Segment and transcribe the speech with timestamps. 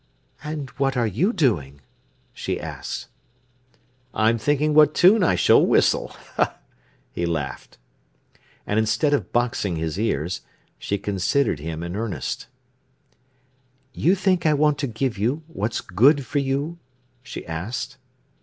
[0.43, 1.79] "And what are you doing?"
[2.33, 3.07] she asked.
[4.15, 6.11] "I'm thinking what tune I shall whistle,"
[7.11, 7.77] he laughed.
[8.65, 10.41] And instead of boxing his ears,
[10.79, 12.47] she considered him in earnest.
[13.93, 16.79] "You think I want to give you what's good for you?"
[17.21, 17.97] she asked.